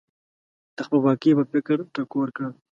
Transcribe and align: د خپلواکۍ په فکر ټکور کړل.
د 0.75 0.77
خپلواکۍ 0.85 1.31
په 1.37 1.43
فکر 1.51 1.77
ټکور 1.93 2.27
کړل. 2.35 2.53